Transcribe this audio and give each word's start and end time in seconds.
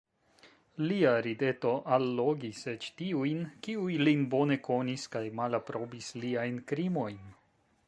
Lia 0.91 1.09
rideto 1.25 1.73
allogis 1.97 2.61
eĉ 2.71 2.87
tiujn, 3.03 3.45
kiuj 3.67 3.99
lin 4.09 4.25
bone 4.33 4.59
konis 4.71 5.07
kaj 5.17 5.25
malaprobis 5.43 6.11
liajn 6.25 6.61
krimojn. 6.73 7.25